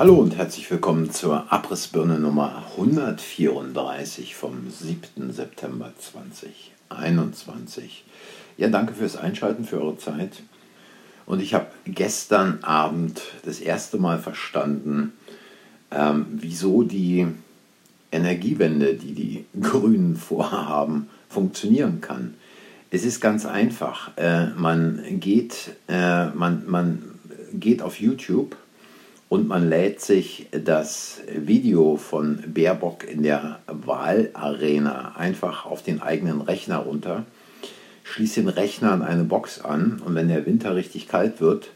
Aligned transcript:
Hallo 0.00 0.14
und 0.14 0.38
herzlich 0.38 0.70
willkommen 0.70 1.10
zur 1.10 1.52
Abrissbirne 1.52 2.18
Nummer 2.18 2.64
134 2.78 4.34
vom 4.34 4.70
7. 4.70 5.30
September 5.30 5.92
2021. 5.98 8.06
Ja, 8.56 8.68
danke 8.68 8.94
fürs 8.94 9.16
Einschalten, 9.16 9.66
für 9.66 9.78
eure 9.78 9.98
Zeit. 9.98 10.42
Und 11.26 11.42
ich 11.42 11.52
habe 11.52 11.66
gestern 11.84 12.60
Abend 12.62 13.20
das 13.44 13.60
erste 13.60 13.98
Mal 13.98 14.18
verstanden, 14.18 15.12
ähm, 15.90 16.24
wieso 16.30 16.82
die 16.82 17.26
Energiewende, 18.10 18.94
die 18.94 19.12
die 19.12 19.44
Grünen 19.60 20.16
vorhaben, 20.16 21.10
funktionieren 21.28 22.00
kann. 22.00 22.36
Es 22.90 23.04
ist 23.04 23.20
ganz 23.20 23.44
einfach. 23.44 24.16
Äh, 24.16 24.46
man, 24.56 25.02
geht, 25.20 25.76
äh, 25.88 26.28
man, 26.28 26.62
man 26.66 27.02
geht 27.52 27.82
auf 27.82 28.00
YouTube 28.00 28.56
und 29.30 29.46
man 29.46 29.68
lädt 29.68 30.00
sich 30.00 30.48
das 30.50 31.20
Video 31.32 31.96
von 31.96 32.42
Baerbock 32.48 33.08
in 33.08 33.22
der 33.22 33.60
Wahlarena 33.68 35.12
einfach 35.16 35.64
auf 35.66 35.84
den 35.84 36.02
eigenen 36.02 36.40
Rechner 36.40 36.78
runter, 36.78 37.24
schließt 38.02 38.38
den 38.38 38.48
Rechner 38.48 38.90
an 38.90 39.02
eine 39.02 39.22
Box 39.22 39.60
an 39.60 40.02
und 40.04 40.16
wenn 40.16 40.28
der 40.28 40.46
Winter 40.46 40.74
richtig 40.74 41.06
kalt 41.06 41.40
wird, 41.40 41.70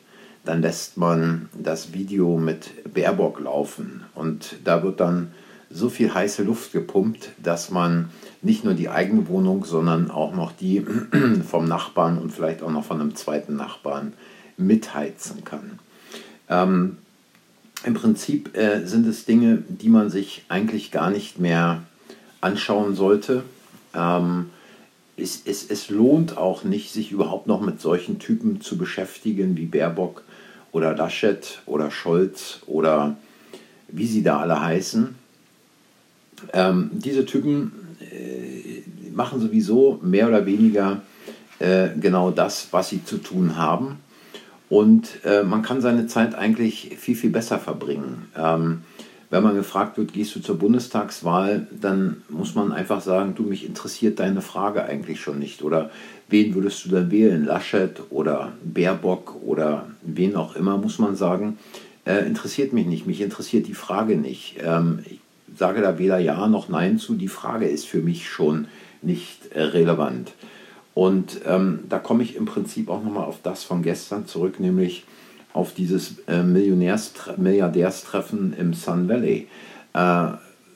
dann 0.45 0.63
lässt 0.63 0.97
man 0.97 1.49
das 1.57 1.95
Video 1.95 2.37
mit 2.39 2.93
Baerbock 2.93 3.39
laufen 3.39 4.03
und 4.17 4.57
da 4.65 4.83
wird 4.83 4.99
dann 4.99 5.31
so 5.71 5.89
viel 5.89 6.13
heiße 6.13 6.43
Luft 6.43 6.73
gepumpt, 6.73 7.31
dass 7.41 7.71
man 7.71 8.11
nicht 8.43 8.65
nur 8.65 8.75
die 8.75 8.89
eigene 8.89 9.29
Wohnung, 9.29 9.65
sondern 9.65 10.11
auch 10.11 10.35
noch 10.35 10.51
die 10.51 10.85
vom 11.49 11.67
Nachbarn 11.67 12.19
und 12.19 12.33
vielleicht 12.33 12.65
auch 12.65 12.71
noch 12.73 12.85
von 12.85 13.01
einem 13.01 13.15
zweiten 13.15 13.55
Nachbarn 13.55 14.13
mitheizen 14.57 15.45
kann. 15.45 15.79
Ähm, 16.49 16.99
im 17.85 17.95
Prinzip 17.95 18.57
äh, 18.57 18.87
sind 18.87 19.07
es 19.07 19.25
Dinge, 19.25 19.63
die 19.69 19.89
man 19.89 20.11
sich 20.11 20.45
eigentlich 20.49 20.91
gar 20.91 21.11
nicht 21.11 21.39
mehr 21.39 21.83
anschauen 22.41 22.95
sollte. 22.95 23.45
Ähm, 23.95 24.51
es, 25.17 25.43
es, 25.45 25.71
es 25.71 25.91
lohnt 25.91 26.37
auch 26.37 26.65
nicht, 26.65 26.93
sich 26.93 27.13
überhaupt 27.13 27.47
noch 27.47 27.61
mit 27.61 27.81
solchen 27.81 28.19
Typen 28.19 28.61
zu 28.61 28.77
beschäftigen 28.77 29.57
wie 29.57 29.67
Baerbock 29.67 30.23
oder 30.73 30.95
Laschet 30.95 31.63
oder 31.67 31.91
Scholz 31.91 32.61
oder 32.67 33.17
wie 33.89 34.07
sie 34.07 34.23
da 34.23 34.41
alle 34.41 34.61
heißen. 34.61 35.15
Ähm, 36.53 36.91
diese 36.93 37.25
Typen 37.25 37.73
äh, 38.01 38.83
machen 39.13 39.41
sowieso 39.41 40.01
mehr 40.03 40.29
oder 40.29 40.47
weniger 40.47 41.03
äh, 41.61 41.91
genau 42.01 42.31
das, 42.31 42.69
was 42.73 42.89
sie 42.89 43.05
zu 43.05 43.19
tun 43.19 43.57
haben. 43.57 43.99
Und 44.69 45.25
äh, 45.25 45.43
man 45.43 45.63
kann 45.63 45.81
seine 45.81 46.07
Zeit 46.07 46.35
eigentlich 46.35 46.97
viel, 46.99 47.17
viel 47.17 47.31
besser 47.31 47.59
verbringen. 47.59 48.31
Ähm, 48.37 48.83
wenn 49.31 49.43
man 49.43 49.57
gefragt 49.57 49.99
wird, 49.99 50.13
gehst 50.13 50.37
du 50.37 50.41
zur 50.41 50.59
Bundestagswahl, 50.59 51.67
dann 51.71 52.23
muss 52.29 52.55
man 52.55 52.73
einfach 52.73 53.01
sagen, 53.01 53.35
du, 53.35 53.43
mich 53.43 53.67
interessiert 53.67 54.21
deine 54.21 54.43
Frage 54.43 54.85
eigentlich 54.85 55.21
schon 55.21 55.39
nicht. 55.39 55.63
Oder 55.63 55.91
wen 56.29 56.55
würdest 56.55 56.85
du 56.85 56.91
dann 56.91 57.11
wählen? 57.11 57.45
Laschet 57.45 58.01
oder 58.11 58.53
Baerbock 58.63 59.37
oder 59.45 59.89
wen 60.03 60.37
auch 60.37 60.57
immer, 60.57 60.79
muss 60.79 60.99
man 60.99 61.17
sagen. 61.17 61.59
Äh, 62.05 62.27
interessiert 62.27 62.73
mich 62.73 62.87
nicht, 62.87 63.07
mich 63.07 63.21
interessiert 63.21 63.67
die 63.67 63.75
Frage 63.75 64.17
nicht. 64.17 64.57
Ähm, 64.63 65.01
ich 65.05 65.21
sage 65.57 65.81
da 65.81 65.99
weder 65.99 66.19
Ja 66.19 66.47
noch 66.47 66.69
Nein 66.69 66.99
zu, 66.99 67.15
die 67.15 67.29
Frage 67.29 67.67
ist 67.67 67.87
für 67.87 68.01
mich 68.01 68.29
schon 68.29 68.67
nicht 69.03 69.53
äh, 69.53 69.63
relevant. 69.63 70.33
Und 70.95 71.41
ähm, 71.45 71.81
da 71.89 71.99
komme 71.99 72.23
ich 72.23 72.37
im 72.37 72.45
Prinzip 72.45 72.89
auch 72.89 73.03
nochmal 73.03 73.25
auf 73.25 73.41
das 73.43 73.65
von 73.65 73.83
gestern 73.83 74.27
zurück, 74.27 74.61
nämlich 74.61 75.05
auf 75.53 75.75
dieses 75.75 76.21
äh, 76.27 76.43
Milliardärstreffen 76.43 78.55
im 78.59 78.75
Sun 78.75 79.09
Valley, 79.09 79.49
äh, 79.93 80.27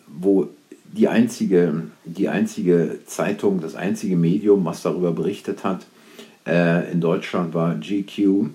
wo 0.07 0.49
die 0.93 1.09
einzige, 1.09 1.83
die 2.05 2.29
einzige 2.29 3.01
Zeitung, 3.07 3.61
das 3.61 3.75
einzige 3.75 4.17
Medium, 4.17 4.65
was 4.65 4.83
darüber 4.83 5.13
berichtet 5.13 5.65
hat, 5.65 5.87
äh, 6.47 6.91
in 6.91 7.01
Deutschland 7.01 7.55
war 7.55 7.75
GQ 7.75 8.51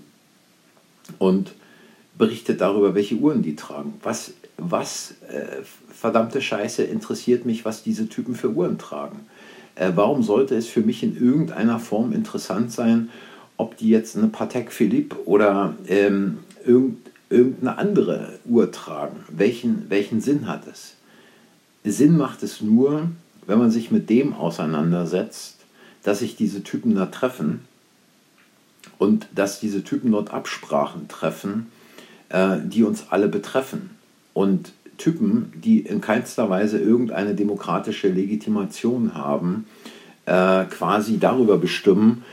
und 1.19 1.53
berichtet 2.17 2.61
darüber, 2.61 2.95
welche 2.95 3.15
Uhren 3.15 3.41
die 3.41 3.55
tragen. 3.55 3.93
Was, 4.03 4.33
was 4.57 5.15
äh, 5.29 5.61
verdammte 5.89 6.41
Scheiße 6.41 6.83
interessiert 6.83 7.45
mich, 7.45 7.65
was 7.65 7.83
diese 7.83 8.09
Typen 8.09 8.35
für 8.35 8.51
Uhren 8.51 8.77
tragen? 8.77 9.21
Äh, 9.75 9.91
warum 9.95 10.23
sollte 10.23 10.55
es 10.55 10.67
für 10.67 10.81
mich 10.81 11.03
in 11.03 11.15
irgendeiner 11.15 11.79
Form 11.79 12.13
interessant 12.13 12.71
sein, 12.71 13.09
ob 13.57 13.77
die 13.77 13.89
jetzt 13.89 14.17
eine 14.17 14.27
Patek 14.27 14.71
Philippe 14.71 15.25
oder 15.25 15.75
ähm, 15.87 16.39
irgendeine 16.65 17.77
andere 17.77 18.39
Uhr 18.45 18.71
tragen? 18.71 19.23
Welchen, 19.29 19.89
welchen 19.89 20.21
Sinn 20.21 20.47
hat 20.47 20.67
es? 20.67 20.95
Sinn 21.83 22.17
macht 22.17 22.43
es 22.43 22.61
nur, 22.61 23.09
wenn 23.45 23.59
man 23.59 23.71
sich 23.71 23.91
mit 23.91 24.09
dem 24.09 24.33
auseinandersetzt, 24.33 25.57
dass 26.03 26.19
sich 26.19 26.35
diese 26.35 26.63
Typen 26.63 26.95
da 26.95 27.07
treffen 27.07 27.61
und 28.97 29.27
dass 29.35 29.59
diese 29.59 29.83
Typen 29.83 30.11
dort 30.11 30.31
Absprachen 30.31 31.07
treffen, 31.07 31.67
äh, 32.29 32.57
die 32.63 32.83
uns 32.83 33.05
alle 33.09 33.27
betreffen. 33.27 33.91
Und 34.33 34.71
Typen, 34.97 35.51
die 35.55 35.79
in 35.79 36.01
keinster 36.01 36.49
Weise 36.49 36.79
irgendeine 36.79 37.35
demokratische 37.35 38.09
Legitimation 38.09 39.13
haben, 39.13 39.65
äh, 40.25 40.65
quasi 40.65 41.19
darüber 41.19 41.57
bestimmen, 41.57 42.23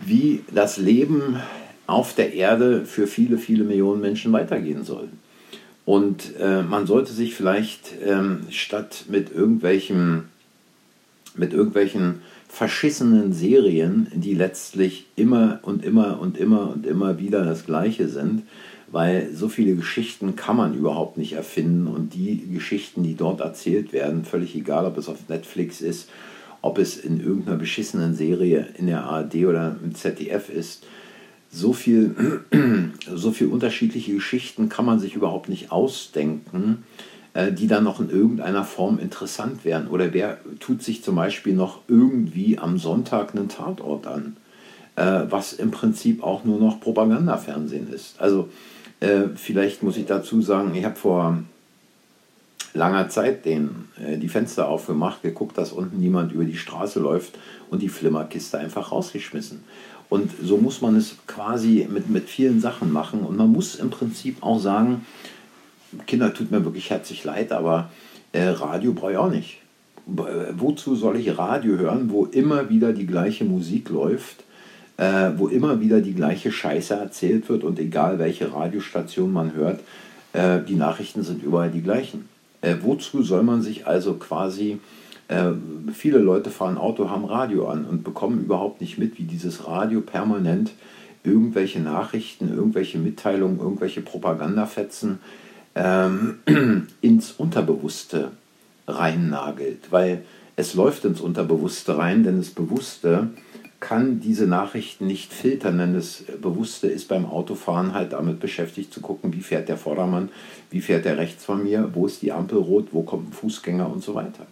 wie 0.00 0.42
das 0.52 0.76
Leben 0.76 1.40
auf 1.86 2.14
der 2.14 2.34
Erde 2.34 2.84
für 2.84 3.06
viele, 3.06 3.38
viele 3.38 3.64
Millionen 3.64 4.00
Menschen 4.00 4.32
weitergehen 4.32 4.84
soll. 4.84 5.08
Und 5.84 6.34
äh, 6.40 6.62
man 6.62 6.86
sollte 6.86 7.12
sich 7.12 7.34
vielleicht 7.34 7.92
ähm, 8.04 8.40
statt 8.50 9.04
mit 9.08 9.32
irgendwelchen, 9.32 10.24
mit 11.36 11.52
irgendwelchen 11.52 12.22
verschissenen 12.48 13.32
Serien, 13.32 14.08
die 14.12 14.34
letztlich 14.34 15.06
immer 15.14 15.60
und 15.62 15.84
immer 15.84 16.18
und 16.20 16.36
immer 16.38 16.70
und 16.70 16.86
immer 16.86 17.18
wieder 17.18 17.44
das 17.44 17.66
Gleiche 17.66 18.08
sind, 18.08 18.42
weil 18.88 19.30
so 19.32 19.48
viele 19.48 19.74
Geschichten 19.74 20.36
kann 20.36 20.56
man 20.56 20.74
überhaupt 20.74 21.16
nicht 21.16 21.32
erfinden 21.32 21.86
und 21.86 22.14
die 22.14 22.48
Geschichten, 22.52 23.02
die 23.02 23.16
dort 23.16 23.40
erzählt 23.40 23.92
werden, 23.92 24.24
völlig 24.24 24.54
egal, 24.54 24.86
ob 24.86 24.96
es 24.98 25.08
auf 25.08 25.28
Netflix 25.28 25.80
ist, 25.80 26.08
ob 26.62 26.78
es 26.78 26.96
in 26.96 27.20
irgendeiner 27.20 27.58
beschissenen 27.58 28.14
Serie 28.14 28.68
in 28.76 28.86
der 28.86 29.04
ARD 29.04 29.46
oder 29.46 29.76
im 29.82 29.94
ZDF 29.94 30.48
ist, 30.48 30.86
so 31.50 31.72
viel, 31.72 32.42
so 33.14 33.32
viel 33.32 33.48
unterschiedliche 33.48 34.14
Geschichten 34.14 34.68
kann 34.68 34.84
man 34.84 34.98
sich 34.98 35.14
überhaupt 35.14 35.48
nicht 35.48 35.72
ausdenken, 35.72 36.84
äh, 37.34 37.52
die 37.52 37.66
dann 37.66 37.84
noch 37.84 38.00
in 38.00 38.10
irgendeiner 38.10 38.64
Form 38.64 38.98
interessant 38.98 39.64
wären. 39.64 39.88
Oder 39.88 40.12
wer 40.12 40.38
tut 40.60 40.82
sich 40.82 41.02
zum 41.02 41.16
Beispiel 41.16 41.54
noch 41.54 41.80
irgendwie 41.88 42.58
am 42.58 42.78
Sonntag 42.78 43.34
einen 43.34 43.48
Tatort 43.48 44.06
an, 44.06 44.36
äh, 44.96 45.22
was 45.28 45.52
im 45.52 45.70
Prinzip 45.70 46.22
auch 46.22 46.44
nur 46.44 46.58
noch 46.58 46.80
Propagandafernsehen 46.80 47.92
ist. 47.92 48.20
Also 48.20 48.48
äh, 49.00 49.28
vielleicht 49.34 49.82
muss 49.82 49.96
ich 49.96 50.06
dazu 50.06 50.40
sagen, 50.40 50.74
ich 50.74 50.84
habe 50.84 50.96
vor 50.96 51.38
langer 52.74 53.08
Zeit 53.08 53.44
den, 53.44 53.88
äh, 54.00 54.18
die 54.18 54.28
Fenster 54.28 54.68
aufgemacht, 54.68 55.22
geguckt, 55.22 55.58
dass 55.58 55.72
unten 55.72 55.98
niemand 55.98 56.32
über 56.32 56.44
die 56.44 56.56
Straße 56.56 57.00
läuft 57.00 57.38
und 57.70 57.82
die 57.82 57.88
Flimmerkiste 57.88 58.58
einfach 58.58 58.92
rausgeschmissen. 58.92 59.64
Und 60.08 60.30
so 60.42 60.56
muss 60.56 60.82
man 60.82 60.94
es 60.94 61.16
quasi 61.26 61.88
mit, 61.90 62.08
mit 62.08 62.28
vielen 62.28 62.60
Sachen 62.60 62.92
machen. 62.92 63.20
Und 63.20 63.36
man 63.36 63.50
muss 63.50 63.74
im 63.74 63.90
Prinzip 63.90 64.42
auch 64.42 64.60
sagen, 64.60 65.04
Kinder 66.06 66.32
tut 66.32 66.50
mir 66.50 66.64
wirklich 66.64 66.90
herzlich 66.90 67.24
leid, 67.24 67.52
aber 67.52 67.90
äh, 68.32 68.48
Radio 68.48 68.92
brauche 68.92 69.12
ich 69.12 69.18
auch 69.18 69.30
nicht. 69.30 69.58
Wozu 70.06 70.94
soll 70.94 71.16
ich 71.16 71.36
Radio 71.36 71.78
hören, 71.78 72.10
wo 72.10 72.26
immer 72.26 72.68
wieder 72.68 72.92
die 72.92 73.08
gleiche 73.08 73.44
Musik 73.44 73.88
läuft? 73.88 74.44
Äh, 74.96 75.30
wo 75.36 75.48
immer 75.48 75.80
wieder 75.80 76.00
die 76.00 76.14
gleiche 76.14 76.50
Scheiße 76.50 76.94
erzählt 76.94 77.48
wird 77.48 77.64
und 77.64 77.78
egal 77.78 78.18
welche 78.18 78.52
Radiostation 78.52 79.32
man 79.32 79.54
hört, 79.54 79.80
äh, 80.32 80.60
die 80.62 80.76
Nachrichten 80.76 81.22
sind 81.22 81.42
überall 81.42 81.70
die 81.70 81.82
gleichen. 81.82 82.28
Äh, 82.62 82.76
wozu 82.82 83.22
soll 83.22 83.42
man 83.42 83.62
sich 83.62 83.86
also 83.86 84.14
quasi, 84.14 84.78
äh, 85.28 85.50
viele 85.92 86.18
Leute 86.18 86.50
fahren 86.50 86.78
Auto, 86.78 87.10
haben 87.10 87.24
Radio 87.24 87.68
an 87.68 87.84
und 87.84 88.04
bekommen 88.04 88.40
überhaupt 88.40 88.80
nicht 88.80 88.98
mit, 88.98 89.18
wie 89.18 89.24
dieses 89.24 89.66
Radio 89.66 90.00
permanent 90.00 90.72
irgendwelche 91.24 91.80
Nachrichten, 91.80 92.48
irgendwelche 92.48 92.98
Mitteilungen, 92.98 93.58
irgendwelche 93.58 94.00
Propagandafetzen 94.00 95.18
ähm, 95.74 96.38
ins 97.00 97.32
Unterbewusste 97.32 98.30
reinnagelt, 98.86 99.90
weil 99.90 100.24
es 100.54 100.74
läuft 100.74 101.04
ins 101.04 101.20
Unterbewusste 101.20 101.98
rein, 101.98 102.24
denn 102.24 102.38
das 102.38 102.50
Bewusste 102.50 103.28
kann 103.80 104.20
diese 104.20 104.46
Nachrichten 104.46 105.06
nicht 105.06 105.32
filtern, 105.32 105.78
denn 105.78 105.94
das 105.94 106.24
Bewusste 106.40 106.88
ist 106.88 107.08
beim 107.08 107.26
Autofahren 107.26 107.92
halt 107.92 108.12
damit 108.12 108.40
beschäftigt 108.40 108.92
zu 108.92 109.00
gucken, 109.00 109.32
wie 109.34 109.42
fährt 109.42 109.68
der 109.68 109.76
Vordermann, 109.76 110.30
wie 110.70 110.80
fährt 110.80 111.04
der 111.04 111.18
rechts 111.18 111.44
von 111.44 111.62
mir, 111.62 111.90
wo 111.94 112.06
ist 112.06 112.22
die 112.22 112.32
Ampel 112.32 112.58
rot, 112.58 112.88
wo 112.92 113.02
kommt 113.02 113.30
ein 113.30 113.32
Fußgänger 113.32 113.90
und 113.90 114.02
so 114.02 114.14
weiter. 114.14 114.46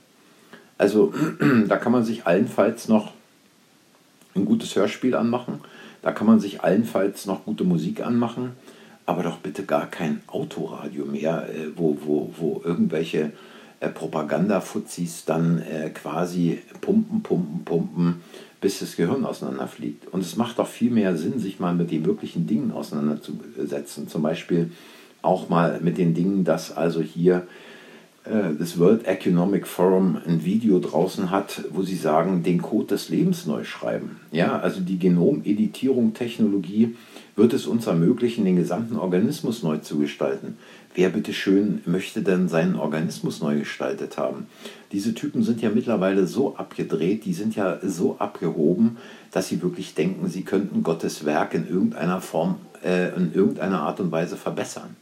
Also 0.77 1.15
da 1.69 1.77
kann 1.77 1.93
man 1.93 2.05
sich 2.05 2.27
allenfalls 2.27 2.89
noch 2.89 3.13
ein 4.35 4.45
gutes 4.45 4.75
Hörspiel 4.77 5.15
anmachen, 5.15 5.61
da 6.03 6.13
kann 6.13 6.27
man 6.27 6.41
sich 6.41 6.63
allenfalls 6.63 7.25
noch 7.25 7.45
gute 7.45 7.65
Musik 7.65 8.05
anmachen, 8.05 8.53
aber 9.07 9.23
doch 9.23 9.39
bitte 9.39 9.65
gar 9.65 9.87
kein 9.87 10.21
Autoradio 10.27 11.07
mehr, 11.07 11.49
äh, 11.49 11.69
wo, 11.77 11.97
wo, 12.03 12.31
wo 12.37 12.63
irgendwelche 12.65 13.33
äh, 13.81 13.89
Propagandafuzis 13.89 15.25
dann 15.25 15.61
äh, 15.63 15.91
quasi 15.91 16.61
pumpen, 16.81 17.23
pumpen, 17.23 17.65
pumpen, 17.65 18.23
bis 18.65 18.79
das 18.79 18.97
Gehirn 18.97 19.27
auseinanderfliegt. 19.27 20.09
Und 20.11 20.23
es 20.23 20.37
macht 20.37 20.59
doch 20.59 20.67
viel 20.67 20.91
mehr 20.91 21.19
Sinn, 21.19 21.39
sich 21.39 21.61
mal 21.61 21.75
mit 21.75 21.91
den 21.91 22.07
wirklichen 22.07 22.47
Dingen 22.47 22.73
auseinanderzusetzen. 22.73 24.09
Zum 24.09 24.23
Beispiel 24.23 24.71
auch 25.21 25.51
mal 25.51 25.81
mit 25.83 25.99
den 25.99 26.15
Dingen, 26.15 26.45
dass 26.45 26.75
also 26.75 27.03
hier 27.03 27.47
äh, 28.25 28.55
das 28.59 28.79
World 28.79 29.07
Economic 29.07 29.67
Forum 29.67 30.17
ein 30.27 30.47
Video 30.47 30.79
draußen 30.79 31.31
hat, 31.31 31.65
wo 31.73 31.83
sie 31.83 31.95
sagen, 31.95 32.43
den 32.43 32.63
Code 32.63 32.87
des 32.87 33.11
Lebens 33.11 33.45
neu 33.45 33.65
schreiben. 33.65 34.17
Ja, 34.33 34.59
also 34.59 34.81
die 34.81 34.99
Genomeditierung 34.99 36.15
Technologie 36.15 36.97
wird 37.37 37.53
es 37.53 37.67
uns 37.67 37.87
ermöglichen, 37.87 38.47
den 38.47 38.57
gesamten 38.57 38.97
Organismus 38.97 39.63
neu 39.63 39.77
zu 39.77 39.99
gestalten. 39.99 40.57
Wer 40.95 41.09
bitteschön 41.09 41.83
möchte 41.87 42.23
denn 42.23 42.49
seinen 42.49 42.77
Organismus 42.77 43.41
neu 43.41 43.59
gestaltet 43.59 44.17
haben? 44.17 44.47
Diese 44.93 45.13
Typen 45.13 45.43
sind 45.43 45.61
ja 45.61 45.71
mittlerweile 45.71 46.29
so 46.29 46.57
abgedreht, 46.57 47.25
die 47.25 47.35
sind 47.35 47.57
ja 47.57 47.81
so 47.83 48.17
abgehoben, 48.21 48.99
dass 49.33 49.49
sie 49.49 49.61
wirklich 49.61 49.95
denken, 49.95 50.29
sie 50.29 50.43
könnten 50.43 50.85
Gottes 50.85 51.25
Werk 51.25 51.53
in 51.55 51.69
irgendeiner 51.69 52.21
Form, 52.21 52.61
äh, 52.85 53.13
in 53.17 53.35
irgendeiner 53.35 53.81
Art 53.81 53.99
und 53.99 54.13
Weise 54.13 54.37
verbessern. 54.37 54.95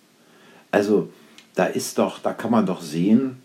Also 0.70 1.10
da 1.54 1.66
ist 1.66 1.98
doch, 1.98 2.20
da 2.20 2.32
kann 2.32 2.50
man 2.50 2.64
doch 2.64 2.80
sehen, 2.80 3.36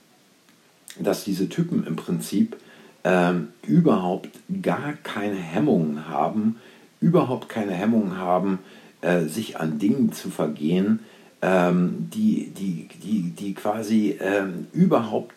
dass 0.98 1.26
diese 1.26 1.50
Typen 1.50 1.86
im 1.86 1.98
Prinzip 1.98 2.56
äh, 3.04 3.34
überhaupt 3.68 4.30
gar 4.62 4.94
keine 5.04 5.36
Hemmungen 5.36 6.08
haben, 6.08 6.56
überhaupt 7.02 7.50
keine 7.50 7.74
Hemmungen 7.74 8.18
haben, 8.18 8.60
äh, 9.02 9.26
sich 9.26 9.60
an 9.60 9.80
Dingen 9.80 10.14
zu 10.14 10.30
vergehen, 10.30 11.02
ähm, 11.42 12.10
die, 12.14 12.52
die, 12.58 12.88
die, 13.04 13.32
die 13.32 13.54
quasi 13.54 14.18
ähm, 14.20 14.68
überhaupt 14.74 15.36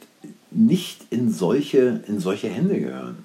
nicht 0.50 1.02
in 1.10 1.30
solche, 1.30 2.02
in 2.06 2.18
solche 2.18 2.48
Hände 2.48 2.80
gehören. 2.80 3.18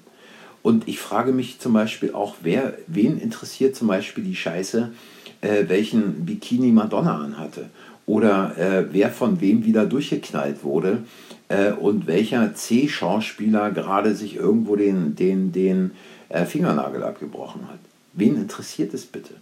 Und 0.62 0.88
ich 0.88 0.98
frage 0.98 1.32
mich 1.32 1.58
zum 1.58 1.72
Beispiel 1.72 2.12
auch, 2.12 2.36
wer, 2.42 2.74
wen 2.86 3.18
interessiert 3.18 3.76
zum 3.76 3.88
Beispiel 3.88 4.24
die 4.24 4.36
Scheiße, 4.36 4.92
äh, 5.40 5.64
welchen 5.68 6.26
Bikini 6.26 6.72
Madonna 6.72 7.18
anhatte? 7.18 7.70
Oder 8.04 8.56
äh, 8.58 8.86
wer 8.92 9.10
von 9.10 9.40
wem 9.40 9.64
wieder 9.64 9.86
durchgeknallt 9.86 10.62
wurde 10.62 11.04
äh, 11.48 11.72
und 11.72 12.06
welcher 12.06 12.54
C-Schauspieler 12.54 13.70
gerade 13.70 14.14
sich 14.14 14.36
irgendwo 14.36 14.76
den, 14.76 15.16
den, 15.16 15.52
den 15.52 15.92
äh, 16.28 16.44
Fingernagel 16.44 17.02
abgebrochen 17.02 17.68
hat. 17.68 17.78
Wen 18.12 18.36
interessiert 18.36 18.94
es 18.94 19.06
bitte? 19.06 19.34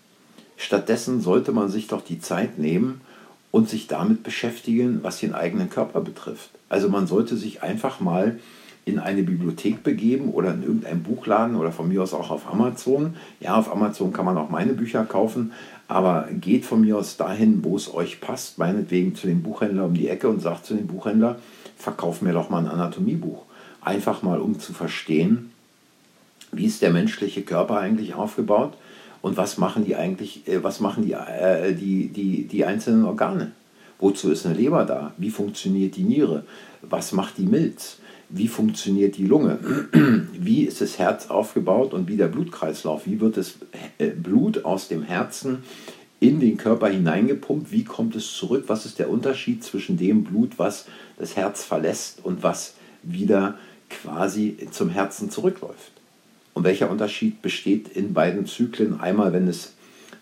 Stattdessen 0.56 1.20
sollte 1.20 1.52
man 1.52 1.68
sich 1.68 1.88
doch 1.88 2.02
die 2.02 2.20
Zeit 2.20 2.58
nehmen 2.58 3.00
und 3.54 3.68
sich 3.68 3.86
damit 3.86 4.24
beschäftigen, 4.24 5.04
was 5.04 5.20
den 5.20 5.32
eigenen 5.32 5.70
Körper 5.70 6.00
betrifft. 6.00 6.50
Also 6.68 6.88
man 6.88 7.06
sollte 7.06 7.36
sich 7.36 7.62
einfach 7.62 8.00
mal 8.00 8.40
in 8.84 8.98
eine 8.98 9.22
Bibliothek 9.22 9.84
begeben 9.84 10.30
oder 10.30 10.52
in 10.52 10.64
irgendein 10.64 11.04
Buchladen 11.04 11.54
oder 11.54 11.70
von 11.70 11.86
mir 11.86 12.02
aus 12.02 12.14
auch 12.14 12.32
auf 12.32 12.52
Amazon. 12.52 13.14
Ja, 13.38 13.54
auf 13.54 13.70
Amazon 13.70 14.12
kann 14.12 14.24
man 14.24 14.36
auch 14.38 14.50
meine 14.50 14.72
Bücher 14.72 15.04
kaufen, 15.04 15.52
aber 15.86 16.26
geht 16.32 16.64
von 16.64 16.80
mir 16.80 16.98
aus 16.98 17.16
dahin, 17.16 17.62
wo 17.62 17.76
es 17.76 17.94
euch 17.94 18.20
passt, 18.20 18.58
meinetwegen 18.58 19.14
zu 19.14 19.28
dem 19.28 19.44
Buchhändler 19.44 19.84
um 19.84 19.94
die 19.94 20.08
Ecke 20.08 20.28
und 20.28 20.42
sagt 20.42 20.66
zu 20.66 20.74
dem 20.74 20.88
Buchhändler, 20.88 21.38
verkauf 21.76 22.22
mir 22.22 22.32
doch 22.32 22.50
mal 22.50 22.58
ein 22.58 22.68
Anatomiebuch. 22.68 23.44
Einfach 23.82 24.22
mal, 24.24 24.40
um 24.40 24.58
zu 24.58 24.72
verstehen, 24.72 25.52
wie 26.50 26.66
ist 26.66 26.82
der 26.82 26.90
menschliche 26.90 27.42
Körper 27.42 27.78
eigentlich 27.78 28.14
aufgebaut 28.14 28.72
und 29.24 29.38
was 29.38 29.56
machen 29.56 29.86
die 29.86 29.96
eigentlich, 29.96 30.46
äh, 30.46 30.62
was 30.62 30.80
machen 30.80 31.06
die, 31.06 31.12
äh, 31.12 31.72
die, 31.72 32.08
die, 32.08 32.44
die 32.44 32.66
einzelnen 32.66 33.06
Organe? 33.06 33.52
Wozu 33.98 34.30
ist 34.30 34.44
eine 34.44 34.54
Leber 34.54 34.84
da? 34.84 35.14
Wie 35.16 35.30
funktioniert 35.30 35.96
die 35.96 36.02
Niere? 36.02 36.44
Was 36.82 37.12
macht 37.12 37.38
die 37.38 37.46
Milz? 37.46 38.00
Wie 38.28 38.48
funktioniert 38.48 39.16
die 39.16 39.24
Lunge? 39.24 39.58
Wie 40.38 40.64
ist 40.64 40.82
das 40.82 40.98
Herz 40.98 41.30
aufgebaut 41.30 41.94
und 41.94 42.06
wie 42.06 42.18
der 42.18 42.28
Blutkreislauf? 42.28 43.06
Wie 43.06 43.18
wird 43.18 43.38
das 43.38 43.54
äh, 43.96 44.08
Blut 44.08 44.66
aus 44.66 44.88
dem 44.88 45.02
Herzen 45.02 45.62
in 46.20 46.38
den 46.38 46.58
Körper 46.58 46.88
hineingepumpt? 46.88 47.72
Wie 47.72 47.84
kommt 47.84 48.16
es 48.16 48.30
zurück? 48.34 48.64
Was 48.66 48.84
ist 48.84 48.98
der 48.98 49.08
Unterschied 49.08 49.64
zwischen 49.64 49.96
dem 49.96 50.24
Blut, 50.24 50.58
was 50.58 50.84
das 51.16 51.34
Herz 51.34 51.64
verlässt 51.64 52.22
und 52.22 52.42
was 52.42 52.74
wieder 53.02 53.56
quasi 53.88 54.58
zum 54.70 54.90
Herzen 54.90 55.30
zurückläuft? 55.30 55.93
Und 56.54 56.64
welcher 56.64 56.90
Unterschied 56.90 57.42
besteht 57.42 57.88
in 57.88 58.14
beiden 58.14 58.46
Zyklen? 58.46 59.00
Einmal, 59.00 59.32
wenn 59.32 59.48
es 59.48 59.74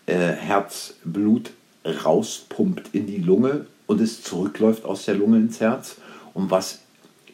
äh, 0.07 0.17
Herzblut 0.17 1.51
rauspumpt 1.85 2.89
in 2.93 3.05
die 3.07 3.19
Lunge 3.19 3.67
und 3.87 4.01
es 4.01 4.23
zurückläuft 4.23 4.85
aus 4.85 5.05
der 5.05 5.15
Lunge 5.15 5.37
ins 5.37 5.59
Herz. 5.59 5.97
Und 6.33 6.49
was 6.51 6.79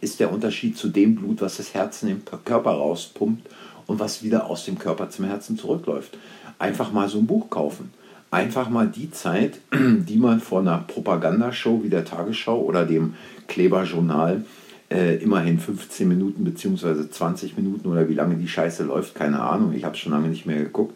ist 0.01 0.19
der 0.19 0.31
Unterschied 0.31 0.78
zu 0.78 0.90
dem 0.90 1.16
Blut, 1.16 1.42
was 1.42 1.57
das 1.57 1.74
Herz 1.74 2.04
in 2.04 2.10
den 2.10 2.24
Körper 2.46 2.72
rauspumpt 2.72 3.50
und 3.88 4.00
was 4.00 4.22
wieder 4.24 4.46
aus 4.48 4.66
dem 4.66 4.78
Körper 4.78 5.10
zum 5.10 5.25
Herzen 5.25 5.57
zurückläuft? 5.57 6.18
Einfach 6.57 6.92
mal 6.92 7.07
so 7.07 7.19
ein 7.19 7.28
Buch 7.28 7.50
kaufen. 7.50 7.92
Einfach 8.31 8.69
mal 8.69 8.88
die 8.88 9.10
Zeit, 9.12 9.60
die 9.74 10.18
man 10.18 10.42
vor 10.42 10.60
einer 10.60 10.80
Propagandashow 10.80 11.84
wie 11.84 11.90
der 11.90 12.06
Tagesschau 12.06 12.60
oder 12.60 12.86
dem 12.86 13.16
Kleberjournal 13.48 14.38
äh, 14.38 14.69
immerhin 14.91 15.59
15 15.59 16.07
Minuten 16.07 16.44
bzw. 16.44 17.09
20 17.12 17.56
Minuten 17.56 17.88
oder 17.88 18.09
wie 18.09 18.15
lange 18.15 18.36
die 18.36 18.47
Scheiße 18.47 18.83
läuft, 18.83 19.13
keine 19.13 19.39
Ahnung, 19.39 19.74
ich 19.74 19.83
habe 19.83 19.95
schon 19.95 20.12
lange 20.12 20.30
nicht 20.30 20.47
mehr 20.47 20.63
geguckt. 20.63 20.95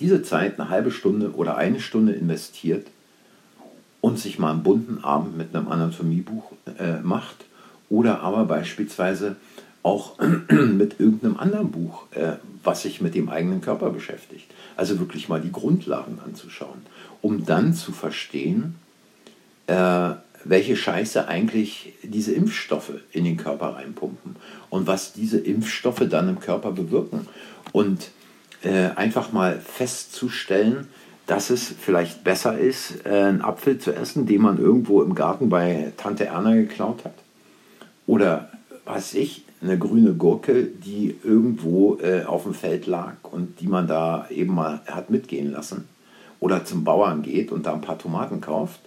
Diese 0.00 0.22
Zeit, 0.22 0.60
eine 0.60 0.68
halbe 0.68 0.90
Stunde 0.90 1.32
oder 1.32 1.56
eine 1.56 1.80
Stunde 1.80 2.12
investiert 2.12 2.86
und 4.02 4.18
sich 4.18 4.38
mal 4.38 4.50
einen 4.50 4.62
bunten 4.62 5.02
Abend 5.02 5.38
mit 5.38 5.54
einem 5.54 5.68
Anatomiebuch 5.68 6.52
äh, 6.78 7.00
macht 7.00 7.46
oder 7.88 8.20
aber 8.20 8.44
beispielsweise 8.44 9.36
auch 9.82 10.18
mit 10.50 11.00
irgendeinem 11.00 11.36
anderen 11.36 11.70
Buch, 11.70 12.06
äh, 12.12 12.32
was 12.62 12.82
sich 12.82 13.00
mit 13.00 13.14
dem 13.14 13.28
eigenen 13.28 13.60
Körper 13.60 13.90
beschäftigt. 13.90 14.50
Also 14.76 14.98
wirklich 14.98 15.28
mal 15.28 15.40
die 15.40 15.52
Grundlagen 15.52 16.18
anzuschauen, 16.24 16.82
um 17.20 17.46
dann 17.46 17.74
zu 17.74 17.92
verstehen, 17.92 18.74
äh, 19.68 20.10
welche 20.44 20.76
Scheiße 20.76 21.28
eigentlich 21.28 21.94
diese 22.02 22.32
Impfstoffe 22.32 22.92
in 23.12 23.24
den 23.24 23.36
Körper 23.36 23.76
reinpumpen 23.76 24.36
und 24.70 24.86
was 24.86 25.12
diese 25.12 25.38
Impfstoffe 25.38 26.02
dann 26.08 26.28
im 26.28 26.40
Körper 26.40 26.72
bewirken. 26.72 27.26
Und 27.72 28.10
äh, 28.62 28.90
einfach 28.96 29.32
mal 29.32 29.58
festzustellen, 29.60 30.88
dass 31.26 31.50
es 31.50 31.72
vielleicht 31.80 32.24
besser 32.24 32.58
ist, 32.58 33.06
äh, 33.06 33.10
einen 33.10 33.42
Apfel 33.42 33.78
zu 33.78 33.94
essen, 33.94 34.26
den 34.26 34.42
man 34.42 34.58
irgendwo 34.58 35.02
im 35.02 35.14
Garten 35.14 35.48
bei 35.48 35.92
Tante 35.96 36.26
Erna 36.26 36.54
geklaut 36.54 37.04
hat. 37.04 37.14
Oder 38.06 38.50
was 38.84 39.14
ich, 39.14 39.44
eine 39.62 39.78
grüne 39.78 40.14
Gurke, 40.14 40.64
die 40.64 41.16
irgendwo 41.22 41.98
äh, 42.02 42.24
auf 42.24 42.42
dem 42.42 42.54
Feld 42.54 42.86
lag 42.86 43.14
und 43.22 43.60
die 43.60 43.68
man 43.68 43.86
da 43.86 44.26
eben 44.28 44.54
mal 44.54 44.80
hat 44.86 45.08
mitgehen 45.08 45.52
lassen. 45.52 45.88
Oder 46.40 46.64
zum 46.64 46.82
Bauern 46.82 47.22
geht 47.22 47.52
und 47.52 47.66
da 47.66 47.74
ein 47.74 47.80
paar 47.80 47.98
Tomaten 47.98 48.40
kauft 48.40 48.80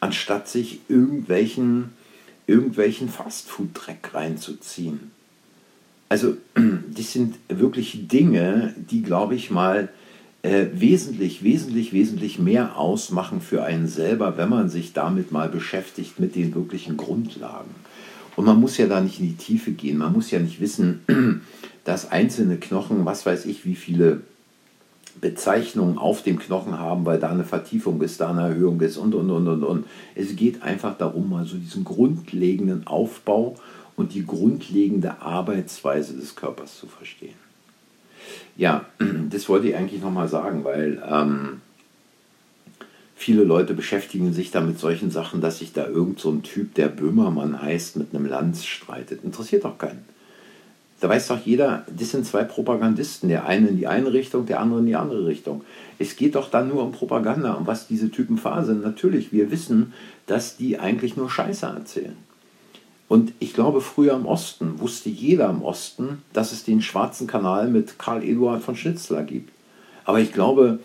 anstatt 0.00 0.48
sich 0.48 0.80
irgendwelchen, 0.88 1.90
irgendwelchen 2.46 3.08
Fastfood-Dreck 3.08 4.14
reinzuziehen. 4.14 5.10
Also, 6.08 6.36
das 6.94 7.12
sind 7.12 7.36
wirklich 7.48 8.08
Dinge, 8.08 8.74
die, 8.76 9.02
glaube 9.02 9.34
ich 9.34 9.50
mal, 9.50 9.88
äh, 10.42 10.66
wesentlich, 10.72 11.42
wesentlich, 11.42 11.92
wesentlich 11.92 12.38
mehr 12.38 12.76
ausmachen 12.76 13.40
für 13.40 13.64
einen 13.64 13.88
selber, 13.88 14.36
wenn 14.36 14.48
man 14.48 14.68
sich 14.68 14.92
damit 14.92 15.32
mal 15.32 15.48
beschäftigt 15.48 16.20
mit 16.20 16.36
den 16.36 16.54
wirklichen 16.54 16.96
Grundlagen. 16.96 17.74
Und 18.36 18.44
man 18.44 18.60
muss 18.60 18.78
ja 18.78 18.86
da 18.86 19.00
nicht 19.00 19.18
in 19.18 19.26
die 19.26 19.36
Tiefe 19.36 19.72
gehen. 19.72 19.98
Man 19.98 20.12
muss 20.12 20.30
ja 20.30 20.38
nicht 20.38 20.60
wissen, 20.60 21.00
dass 21.84 22.10
einzelne 22.10 22.56
Knochen, 22.56 23.04
was 23.04 23.26
weiß 23.26 23.46
ich, 23.46 23.64
wie 23.64 23.74
viele 23.74 24.20
Bezeichnungen 25.20 25.98
auf 25.98 26.22
dem 26.22 26.38
Knochen 26.38 26.78
haben, 26.78 27.04
weil 27.04 27.18
da 27.18 27.30
eine 27.30 27.44
Vertiefung 27.44 28.00
ist, 28.02 28.20
da 28.20 28.30
eine 28.30 28.42
Erhöhung 28.42 28.80
ist 28.80 28.96
und, 28.96 29.14
und, 29.14 29.30
und, 29.30 29.48
und, 29.48 29.64
und. 29.64 29.86
Es 30.14 30.36
geht 30.36 30.62
einfach 30.62 30.96
darum, 30.96 31.30
mal 31.30 31.44
so 31.44 31.56
diesen 31.56 31.84
grundlegenden 31.84 32.86
Aufbau 32.86 33.56
und 33.96 34.14
die 34.14 34.24
grundlegende 34.24 35.20
Arbeitsweise 35.20 36.14
des 36.14 36.36
Körpers 36.36 36.78
zu 36.78 36.86
verstehen. 36.86 37.34
Ja, 38.56 38.86
das 39.30 39.48
wollte 39.48 39.68
ich 39.68 39.76
eigentlich 39.76 40.02
nochmal 40.02 40.28
sagen, 40.28 40.64
weil 40.64 41.02
ähm, 41.08 41.60
viele 43.16 43.44
Leute 43.44 43.74
beschäftigen 43.74 44.32
sich 44.32 44.50
da 44.50 44.60
mit 44.60 44.78
solchen 44.78 45.10
Sachen, 45.10 45.40
dass 45.40 45.58
sich 45.58 45.72
da 45.72 45.86
irgend 45.86 46.20
so 46.20 46.30
ein 46.30 46.42
Typ, 46.42 46.74
der 46.74 46.88
Böhmermann 46.88 47.60
heißt, 47.60 47.96
mit 47.96 48.14
einem 48.14 48.26
Lanz 48.26 48.64
streitet. 48.64 49.24
Interessiert 49.24 49.64
doch 49.64 49.78
keinen. 49.78 50.04
Da 51.00 51.08
weiß 51.08 51.28
doch 51.28 51.38
jeder, 51.44 51.84
das 51.96 52.10
sind 52.10 52.26
zwei 52.26 52.42
Propagandisten, 52.42 53.28
der 53.28 53.46
eine 53.46 53.68
in 53.68 53.76
die 53.76 53.86
eine 53.86 54.12
Richtung, 54.12 54.46
der 54.46 54.60
andere 54.60 54.80
in 54.80 54.86
die 54.86 54.96
andere 54.96 55.26
Richtung. 55.26 55.62
Es 55.98 56.16
geht 56.16 56.34
doch 56.34 56.50
dann 56.50 56.68
nur 56.68 56.82
um 56.82 56.92
Propaganda, 56.92 57.54
um 57.54 57.66
was 57.66 57.86
diese 57.86 58.10
Typen 58.10 58.36
faseln. 58.36 58.80
Natürlich, 58.80 59.32
wir 59.32 59.50
wissen, 59.50 59.92
dass 60.26 60.56
die 60.56 60.78
eigentlich 60.78 61.16
nur 61.16 61.30
Scheiße 61.30 61.66
erzählen. 61.66 62.16
Und 63.08 63.32
ich 63.38 63.54
glaube, 63.54 63.80
früher 63.80 64.14
im 64.14 64.26
Osten 64.26 64.80
wusste 64.80 65.08
jeder 65.08 65.48
im 65.48 65.62
Osten, 65.62 66.22
dass 66.32 66.52
es 66.52 66.64
den 66.64 66.82
Schwarzen 66.82 67.26
Kanal 67.26 67.68
mit 67.68 67.98
Karl 67.98 68.22
Eduard 68.22 68.62
von 68.62 68.76
Schnitzler 68.76 69.22
gibt. 69.22 69.50
Aber 70.04 70.20
ich 70.20 70.32
glaube, 70.32 70.80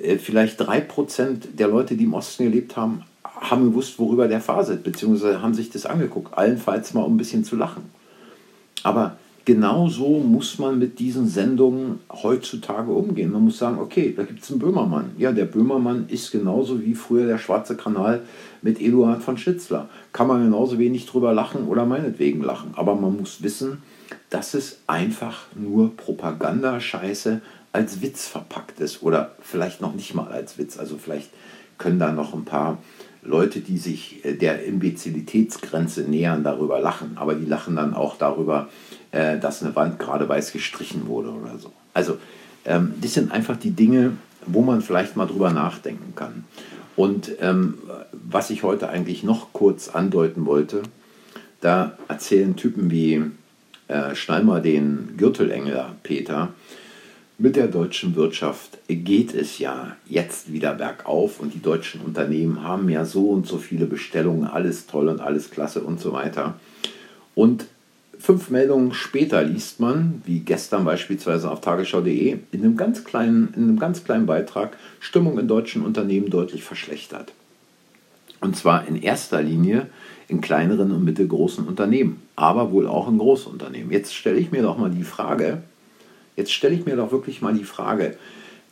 äh, 0.00 0.18
vielleicht 0.18 0.60
3% 0.60 1.56
der 1.56 1.68
Leute, 1.68 1.96
die 1.96 2.04
im 2.04 2.14
Osten 2.14 2.44
gelebt 2.44 2.76
haben, 2.76 3.02
haben 3.24 3.64
gewusst, 3.64 3.98
worüber 3.98 4.28
der 4.28 4.40
faselt, 4.40 4.84
beziehungsweise 4.84 5.42
haben 5.42 5.54
sich 5.54 5.70
das 5.70 5.86
angeguckt, 5.86 6.36
allenfalls 6.36 6.94
mal 6.94 7.02
um 7.02 7.14
ein 7.14 7.18
bisschen 7.18 7.44
zu 7.44 7.56
lachen. 7.56 7.82
Aber 8.84 9.16
genau 9.44 9.88
so 9.88 10.18
muss 10.18 10.58
man 10.58 10.78
mit 10.78 10.98
diesen 10.98 11.28
Sendungen 11.28 12.00
heutzutage 12.10 12.90
umgehen. 12.90 13.32
Man 13.32 13.44
muss 13.44 13.58
sagen, 13.58 13.78
okay, 13.78 14.14
da 14.16 14.22
gibt 14.22 14.42
es 14.42 14.50
einen 14.50 14.60
Böhmermann. 14.60 15.12
Ja, 15.18 15.32
der 15.32 15.44
Böhmermann 15.44 16.06
ist 16.08 16.32
genauso 16.32 16.80
wie 16.80 16.94
früher 16.94 17.26
der 17.26 17.38
Schwarze 17.38 17.76
Kanal 17.76 18.22
mit 18.62 18.80
Eduard 18.80 19.22
von 19.22 19.36
Schitzler. 19.36 19.88
Kann 20.12 20.28
man 20.28 20.42
genauso 20.42 20.78
wenig 20.78 21.06
drüber 21.06 21.32
lachen 21.34 21.66
oder 21.66 21.84
meinetwegen 21.84 22.42
lachen. 22.42 22.70
Aber 22.74 22.94
man 22.94 23.16
muss 23.16 23.42
wissen, 23.42 23.82
dass 24.30 24.54
es 24.54 24.80
einfach 24.86 25.46
nur 25.54 25.96
Propagandascheiße 25.96 27.40
als 27.72 28.02
Witz 28.02 28.26
verpackt 28.26 28.80
ist. 28.80 29.02
Oder 29.02 29.32
vielleicht 29.40 29.80
noch 29.80 29.94
nicht 29.94 30.14
mal 30.14 30.28
als 30.28 30.58
Witz. 30.58 30.78
Also 30.78 30.96
vielleicht 30.96 31.30
können 31.76 31.98
da 31.98 32.12
noch 32.12 32.34
ein 32.34 32.44
paar 32.44 32.78
Leute, 33.24 33.60
die 33.60 33.78
sich 33.78 34.24
äh, 34.24 34.34
der 34.34 34.64
Imbezilitätsgrenze 34.64 36.02
nähern, 36.02 36.44
darüber 36.44 36.80
lachen. 36.80 37.12
Aber 37.16 37.34
die 37.34 37.46
lachen 37.46 37.76
dann 37.76 37.94
auch 37.94 38.16
darüber, 38.16 38.68
äh, 39.14 39.38
dass 39.38 39.62
eine 39.62 39.76
Wand 39.76 39.98
gerade 40.00 40.28
weiß 40.28 40.52
gestrichen 40.52 41.06
wurde 41.06 41.30
oder 41.30 41.56
so. 41.58 41.72
Also 41.92 42.18
ähm, 42.64 42.94
das 43.00 43.14
sind 43.14 43.30
einfach 43.30 43.56
die 43.56 43.70
Dinge, 43.70 44.12
wo 44.44 44.60
man 44.60 44.82
vielleicht 44.82 45.16
mal 45.16 45.26
drüber 45.26 45.52
nachdenken 45.52 46.14
kann. 46.16 46.44
Und 46.96 47.30
ähm, 47.40 47.78
was 48.12 48.50
ich 48.50 48.64
heute 48.64 48.88
eigentlich 48.88 49.22
noch 49.22 49.52
kurz 49.52 49.88
andeuten 49.88 50.46
wollte, 50.46 50.82
da 51.60 51.96
erzählen 52.08 52.56
Typen 52.56 52.90
wie 52.90 53.22
äh, 53.86 54.14
schnall 54.14 54.42
mal 54.42 54.60
den 54.60 55.14
Gürtelengler 55.16 55.94
Peter, 56.02 56.48
mit 57.38 57.56
der 57.56 57.68
deutschen 57.68 58.16
Wirtschaft 58.16 58.78
geht 58.88 59.34
es 59.34 59.58
ja 59.58 59.96
jetzt 60.06 60.52
wieder 60.52 60.74
bergauf 60.74 61.40
und 61.40 61.54
die 61.54 61.62
deutschen 61.62 62.00
Unternehmen 62.00 62.62
haben 62.62 62.88
ja 62.88 63.04
so 63.04 63.28
und 63.30 63.46
so 63.46 63.58
viele 63.58 63.86
Bestellungen, 63.86 64.44
alles 64.44 64.86
toll 64.86 65.08
und 65.08 65.20
alles 65.20 65.50
klasse 65.50 65.80
und 65.82 66.00
so 66.00 66.12
weiter. 66.12 66.54
Und 67.34 67.66
fünf 68.24 68.50
Meldungen 68.50 68.94
später 68.94 69.42
liest 69.42 69.80
man, 69.80 70.22
wie 70.24 70.40
gestern 70.40 70.84
beispielsweise 70.84 71.50
auf 71.50 71.60
tagesschau.de, 71.60 72.38
in 72.52 72.60
einem 72.60 72.76
ganz 72.76 73.04
kleinen, 73.04 73.52
in 73.54 73.64
einem 73.64 73.78
ganz 73.78 74.04
kleinen 74.04 74.26
Beitrag, 74.26 74.76
Stimmung 74.98 75.38
in 75.38 75.46
deutschen 75.46 75.84
Unternehmen 75.84 76.30
deutlich 76.30 76.64
verschlechtert. 76.64 77.32
Und 78.40 78.56
zwar 78.56 78.88
in 78.88 79.00
erster 79.00 79.42
Linie 79.42 79.86
in 80.26 80.40
kleineren 80.40 80.90
und 80.90 81.04
mittelgroßen 81.04 81.66
Unternehmen, 81.66 82.22
aber 82.34 82.72
wohl 82.72 82.86
auch 82.86 83.08
in 83.08 83.18
Großunternehmen. 83.18 83.92
Jetzt 83.92 84.14
stelle 84.14 84.38
ich 84.38 84.50
mir 84.50 84.62
doch 84.62 84.78
mal 84.78 84.90
die 84.90 85.04
Frage, 85.04 85.62
Jetzt 86.36 86.52
stelle 86.52 86.74
ich 86.74 86.84
mir 86.84 86.96
doch 86.96 87.12
wirklich 87.12 87.42
mal 87.42 87.54
die 87.54 87.64
Frage, 87.64 88.16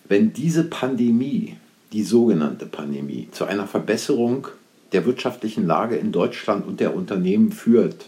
wenn 0.09 0.33
diese 0.33 0.65
Pandemie, 0.65 1.57
die 1.93 2.03
sogenannte 2.03 2.67
Pandemie, 2.67 3.29
zu 3.31 3.45
einer 3.45 3.67
Verbesserung 3.67 4.49
der 4.93 5.07
wirtschaftlichen 5.07 5.67
Lage 5.67 5.97
in 5.97 6.13
Deutschland 6.13 6.67
und 6.67 6.81
der 6.81 6.95
Unternehmen 6.95 7.53
führt 7.53 8.07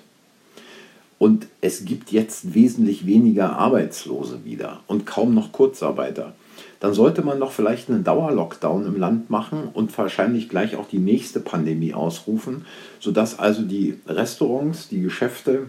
und 1.24 1.46
es 1.62 1.86
gibt 1.86 2.12
jetzt 2.12 2.52
wesentlich 2.52 3.06
weniger 3.06 3.56
Arbeitslose 3.56 4.44
wieder 4.44 4.80
und 4.86 5.06
kaum 5.06 5.32
noch 5.32 5.52
Kurzarbeiter, 5.52 6.34
dann 6.80 6.92
sollte 6.92 7.22
man 7.22 7.40
doch 7.40 7.50
vielleicht 7.50 7.88
einen 7.88 8.04
Dauerlockdown 8.04 8.84
im 8.84 9.00
Land 9.00 9.30
machen 9.30 9.70
und 9.72 9.96
wahrscheinlich 9.96 10.50
gleich 10.50 10.76
auch 10.76 10.86
die 10.86 10.98
nächste 10.98 11.40
Pandemie 11.40 11.94
ausrufen, 11.94 12.66
sodass 13.00 13.38
also 13.38 13.62
die 13.62 13.98
Restaurants, 14.06 14.88
die 14.88 15.00
Geschäfte, 15.00 15.68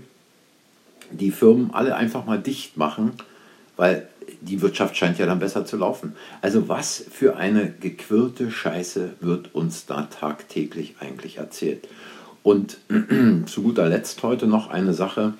die 1.09 1.31
Firmen 1.31 1.69
alle 1.71 1.95
einfach 1.95 2.25
mal 2.25 2.37
dicht 2.37 2.75
machen 2.75 3.13
weil 3.77 4.07
die 4.41 4.61
Wirtschaft 4.61 4.95
scheint 4.97 5.19
ja 5.19 5.25
dann 5.25 5.39
besser 5.39 5.65
zu 5.65 5.77
laufen. 5.77 6.15
Also 6.41 6.67
was 6.67 7.05
für 7.11 7.37
eine 7.37 7.71
gequirlte 7.71 8.51
Scheiße 8.51 9.15
wird 9.19 9.53
uns 9.53 9.85
da 9.85 10.03
tagtäglich 10.03 10.95
eigentlich 10.99 11.37
erzählt? 11.37 11.87
Und 12.45 12.77
zu 13.47 13.63
guter 13.63 13.89
Letzt 13.89 14.21
heute 14.21 14.45
noch 14.45 14.69
eine 14.69 14.93
Sache. 14.93 15.33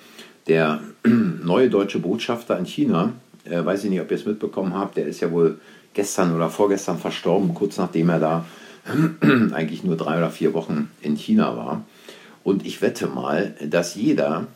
Der 0.48 0.80
neue 1.04 1.70
deutsche 1.70 2.00
Botschafter 2.00 2.58
in 2.58 2.64
China, 2.64 3.12
äh, 3.44 3.64
weiß 3.64 3.84
ich 3.84 3.90
nicht, 3.90 4.00
ob 4.00 4.10
ihr 4.10 4.16
es 4.16 4.26
mitbekommen 4.26 4.74
habt, 4.74 4.96
der 4.96 5.06
ist 5.06 5.20
ja 5.20 5.30
wohl 5.30 5.60
gestern 5.94 6.34
oder 6.34 6.50
vorgestern 6.50 6.98
verstorben, 6.98 7.54
kurz 7.54 7.76
nachdem 7.76 8.08
er 8.08 8.18
da 8.18 8.44
eigentlich 9.52 9.84
nur 9.84 9.96
drei 9.96 10.18
oder 10.18 10.30
vier 10.30 10.52
Wochen 10.52 10.90
in 11.00 11.14
China 11.14 11.56
war. 11.56 11.84
Und 12.42 12.66
ich 12.66 12.82
wette 12.82 13.06
mal, 13.06 13.54
dass 13.64 13.94
jeder, 13.94 14.48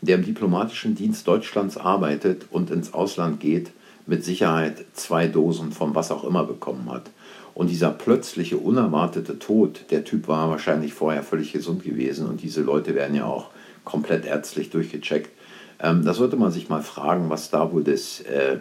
der 0.00 0.16
im 0.16 0.24
diplomatischen 0.24 0.94
Dienst 0.94 1.28
Deutschlands 1.28 1.76
arbeitet 1.76 2.46
und 2.50 2.70
ins 2.70 2.94
Ausland 2.94 3.38
geht, 3.38 3.70
mit 4.06 4.24
Sicherheit 4.24 4.82
zwei 4.94 5.26
Dosen 5.26 5.72
von 5.72 5.94
was 5.94 6.10
auch 6.10 6.24
immer 6.24 6.44
bekommen 6.44 6.90
hat. 6.90 7.10
Und 7.58 7.70
dieser 7.70 7.90
plötzliche, 7.90 8.56
unerwartete 8.56 9.40
Tod, 9.40 9.86
der 9.90 10.04
Typ 10.04 10.28
war 10.28 10.48
wahrscheinlich 10.48 10.94
vorher 10.94 11.24
völlig 11.24 11.52
gesund 11.52 11.82
gewesen 11.82 12.28
und 12.28 12.40
diese 12.40 12.60
Leute 12.60 12.94
werden 12.94 13.16
ja 13.16 13.24
auch 13.24 13.50
komplett 13.82 14.24
ärztlich 14.24 14.70
durchgecheckt. 14.70 15.32
Ähm, 15.80 16.04
da 16.04 16.14
sollte 16.14 16.36
man 16.36 16.52
sich 16.52 16.68
mal 16.68 16.82
fragen, 16.82 17.30
was 17.30 17.50
da 17.50 17.72
wohl 17.72 17.82
das 17.82 18.20
äh, 18.20 18.58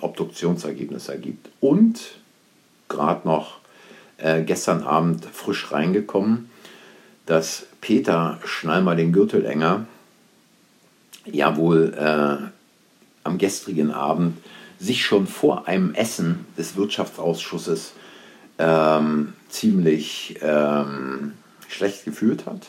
Obduktionsergebnis 0.00 1.10
ergibt. 1.10 1.50
Und 1.60 2.00
gerade 2.88 3.28
noch 3.28 3.58
äh, 4.16 4.42
gestern 4.42 4.84
Abend 4.84 5.26
frisch 5.26 5.70
reingekommen, 5.70 6.48
dass 7.26 7.66
Peter 7.82 8.40
Schnall 8.46 8.82
mal 8.82 8.96
den 8.96 9.12
Gürtel 9.12 9.44
enger 9.44 9.84
ja 11.30 11.58
wohl 11.58 11.92
äh, 11.92 12.38
am 13.22 13.36
gestrigen 13.36 13.90
Abend 13.90 14.38
sich 14.80 15.04
schon 15.04 15.26
vor 15.26 15.68
einem 15.68 15.92
Essen 15.92 16.46
des 16.56 16.74
Wirtschaftsausschusses 16.74 17.92
ähm, 18.58 19.32
ziemlich 19.48 20.38
ähm, 20.42 21.32
schlecht 21.68 22.04
gefühlt 22.04 22.46
hat, 22.46 22.66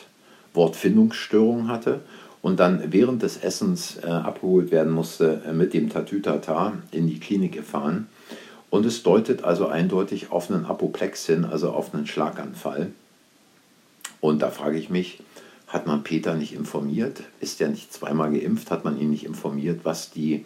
Wortfindungsstörungen 0.54 1.68
hatte 1.68 2.00
und 2.42 2.60
dann 2.60 2.92
während 2.92 3.22
des 3.22 3.38
Essens 3.38 3.98
äh, 4.02 4.06
abgeholt 4.06 4.70
werden 4.70 4.92
musste 4.92 5.42
äh, 5.46 5.52
mit 5.52 5.74
dem 5.74 5.90
Tatütata 5.90 6.74
in 6.90 7.08
die 7.08 7.20
Klinik 7.20 7.52
gefahren. 7.52 8.08
Und 8.70 8.84
es 8.84 9.02
deutet 9.02 9.44
also 9.44 9.68
eindeutig 9.68 10.30
auf 10.30 10.50
einen 10.50 10.66
Apoplex 10.66 11.26
hin, 11.26 11.44
also 11.44 11.70
auf 11.70 11.94
einen 11.94 12.06
Schlaganfall. 12.06 12.92
Und 14.20 14.42
da 14.42 14.50
frage 14.50 14.78
ich 14.78 14.90
mich, 14.90 15.22
hat 15.68 15.86
man 15.86 16.04
Peter 16.04 16.34
nicht 16.34 16.54
informiert? 16.54 17.22
Ist 17.40 17.60
er 17.60 17.68
nicht 17.68 17.92
zweimal 17.92 18.30
geimpft? 18.30 18.70
Hat 18.70 18.84
man 18.84 18.98
ihn 19.00 19.10
nicht 19.10 19.24
informiert, 19.24 19.80
was 19.84 20.10
die 20.10 20.44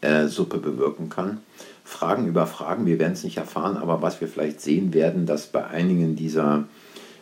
äh, 0.00 0.26
Suppe 0.26 0.58
bewirken 0.58 1.08
kann? 1.08 1.38
Fragen 1.86 2.26
über 2.26 2.48
Fragen, 2.48 2.84
wir 2.84 2.98
werden 2.98 3.12
es 3.12 3.22
nicht 3.22 3.36
erfahren, 3.36 3.76
aber 3.76 4.02
was 4.02 4.20
wir 4.20 4.26
vielleicht 4.26 4.60
sehen 4.60 4.92
werden, 4.92 5.24
dass 5.24 5.46
bei 5.46 5.64
einigen 5.64 6.16
dieser 6.16 6.64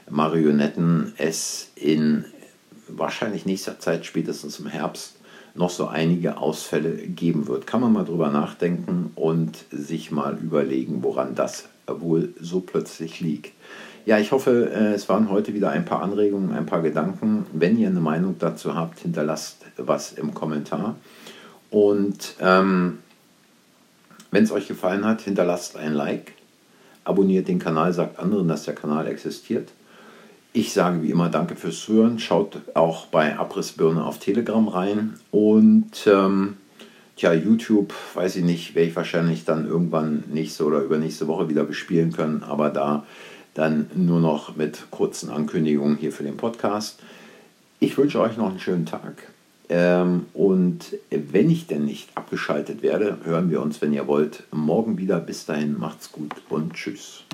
Marionetten 0.09 1.13
es 1.19 1.71
in 1.77 2.25
wahrscheinlich 2.89 3.45
nächster 3.45 3.79
Zeit, 3.79 4.07
spätestens 4.07 4.59
im 4.59 4.67
Herbst, 4.67 5.17
noch 5.55 5.69
so 5.69 5.87
einige 5.87 6.39
Ausfälle 6.39 6.93
geben 6.97 7.47
wird. 7.47 7.67
Kann 7.67 7.83
man 7.83 7.93
mal 7.93 8.07
drüber 8.07 8.31
nachdenken 8.31 9.11
und 9.17 9.67
sich 9.71 10.11
mal 10.11 10.39
überlegen, 10.43 11.03
woran 11.03 11.35
das 11.35 11.69
wohl 11.87 12.33
so 12.41 12.61
plötzlich 12.61 13.21
liegt. 13.21 13.53
Ja, 14.07 14.19
ich 14.19 14.33
hoffe, 14.33 14.71
äh, 14.75 14.95
es 14.95 15.11
waren 15.11 15.29
heute 15.29 15.53
wieder 15.53 15.71
ein 15.71 15.85
paar 15.85 16.03
Anregungen, 16.03 16.53
ein 16.53 16.65
paar 16.65 16.81
Gedanken. 16.81 17.45
Wenn 17.53 17.79
ihr 17.79 17.89
eine 17.89 18.01
Meinung 18.01 18.37
dazu 18.39 18.75
habt, 18.75 19.01
hinterlasst 19.01 19.59
was 19.77 20.13
im 20.13 20.33
Kommentar. 20.33 20.97
Und 21.71 22.35
ähm, 22.41 23.01
wenn 24.35 24.45
es 24.45 24.51
euch 24.51 24.67
gefallen 24.67 25.05
hat, 25.05 25.21
hinterlasst 25.21 25.77
ein 25.77 25.95
Like, 25.95 26.33
abonniert 27.05 27.47
den 27.47 27.61
Kanal, 27.61 27.93
sagt 27.93 28.19
anderen, 28.19 28.49
dass 28.49 28.65
der 28.65 28.75
Kanal 28.75 29.07
existiert. 29.07 29.71
Ich 30.53 30.73
sage 30.73 31.03
wie 31.03 31.11
immer 31.11 31.29
Danke 31.29 31.55
fürs 31.55 31.81
Zuhören. 31.81 32.19
Schaut 32.19 32.61
auch 32.75 33.07
bei 33.07 33.39
Abrissbirne 33.39 34.05
auf 34.05 34.19
Telegram 34.19 34.67
rein. 34.67 35.15
Und 35.31 36.07
ähm, 36.07 36.57
tja, 37.17 37.33
YouTube, 37.33 37.95
weiß 38.15 38.37
ich 38.37 38.45
nicht, 38.45 38.75
werde 38.75 38.89
ich 38.89 38.97
wahrscheinlich 38.97 39.45
dann 39.45 39.67
irgendwann 39.67 40.25
nächste 40.33 40.65
oder 40.65 40.81
übernächste 40.81 41.29
Woche 41.29 41.49
wieder 41.49 41.63
bespielen 41.63 42.13
können. 42.13 42.43
Aber 42.43 42.71
da 42.71 43.07
dann 43.55 43.89
nur 43.95 44.19
noch 44.19 44.57
mit 44.57 44.91
kurzen 44.91 45.31
Ankündigungen 45.31 45.97
hier 45.97 46.11
für 46.11 46.25
den 46.25 46.37
Podcast. 46.37 46.99
Ich 47.79 47.97
wünsche 47.97 48.21
euch 48.21 48.37
noch 48.37 48.49
einen 48.49 48.59
schönen 48.59 48.87
Tag. 48.87 49.34
Ähm, 49.69 50.27
und 50.35 50.97
wenn 51.11 51.51
ich 51.51 51.67
denn 51.67 51.85
nicht 51.85 52.11
abgeschaltet 52.17 52.83
werde, 52.83 53.19
hören 53.25 53.51
wir 53.51 53.63
uns, 53.63 53.81
wenn 53.81 53.93
ihr 53.93 54.07
wollt, 54.07 54.45
morgen 54.51 54.99
wieder. 54.99 55.21
Bis 55.21 55.47
dahin, 55.47 55.79
macht's 55.79 56.13
gut 56.13 56.33
und 56.49 56.75
tschüss. 56.75 57.25